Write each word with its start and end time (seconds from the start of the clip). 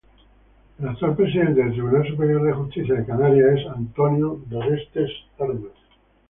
El 0.79 0.87
actual 0.87 1.15
presidente 1.15 1.61
del 1.61 1.73
Tribunal 1.73 2.07
Superior 2.07 2.41
de 2.41 2.53
Justicia 2.53 2.95
de 2.95 3.05
Canarias 3.05 3.59
es 3.59 3.67
Antonio 3.67 4.41
Doreste 4.47 5.05
Armas. 5.37 5.73